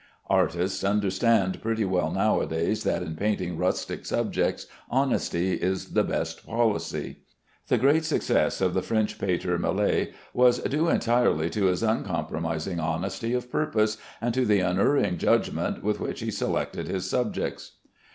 Artists 0.31 0.83
understand 0.83 1.61
pretty 1.61 1.85
well 1.85 2.09
nowadays 2.09 2.83
that 2.85 3.03
in 3.03 3.15
painting 3.15 3.55
rustic 3.55 4.03
subjects, 4.03 4.65
honesty 4.89 5.53
is 5.53 5.89
the 5.89 6.03
best 6.03 6.43
policy. 6.43 7.19
The 7.67 7.77
great 7.77 8.03
success 8.03 8.61
of 8.61 8.73
the 8.73 8.81
French 8.81 9.19
painter, 9.19 9.59
Millet, 9.59 10.11
was 10.33 10.57
due 10.57 10.89
entirely 10.89 11.51
to 11.51 11.65
his 11.65 11.83
uncompromising 11.83 12.79
honesty 12.79 13.35
of 13.35 13.51
purpose, 13.51 13.97
and 14.19 14.33
to 14.33 14.43
the 14.43 14.61
unerring 14.61 15.19
judgment 15.19 15.83
with 15.83 15.99
which 15.99 16.21
he 16.21 16.31
selected 16.31 16.87
his 16.87 17.07
subjects. 17.07 17.73